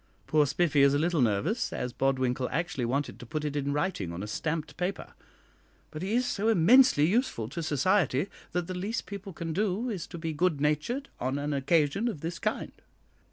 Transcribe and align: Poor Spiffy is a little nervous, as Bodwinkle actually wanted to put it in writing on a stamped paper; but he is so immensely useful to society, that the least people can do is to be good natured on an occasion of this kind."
Poor 0.25 0.47
Spiffy 0.47 0.81
is 0.81 0.95
a 0.95 0.97
little 0.97 1.21
nervous, 1.21 1.71
as 1.71 1.93
Bodwinkle 1.93 2.49
actually 2.49 2.85
wanted 2.85 3.19
to 3.19 3.25
put 3.27 3.45
it 3.45 3.55
in 3.55 3.71
writing 3.71 4.11
on 4.11 4.23
a 4.23 4.27
stamped 4.27 4.75
paper; 4.75 5.13
but 5.91 6.01
he 6.01 6.15
is 6.15 6.25
so 6.25 6.47
immensely 6.47 7.05
useful 7.05 7.47
to 7.49 7.61
society, 7.61 8.25
that 8.51 8.65
the 8.65 8.73
least 8.73 9.05
people 9.05 9.31
can 9.31 9.53
do 9.53 9.91
is 9.91 10.07
to 10.07 10.17
be 10.17 10.33
good 10.33 10.59
natured 10.59 11.09
on 11.19 11.37
an 11.37 11.53
occasion 11.53 12.07
of 12.07 12.21
this 12.21 12.39
kind." 12.39 12.71